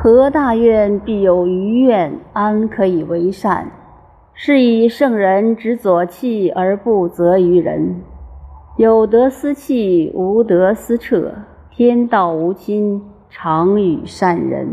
[0.00, 3.66] 何大愿必有余愿，安可以为善？
[4.32, 7.96] 是以圣人执左契而不责于人。
[8.76, 11.34] 有德思气，无德思彻。
[11.72, 14.68] 天道无亲，常与善人。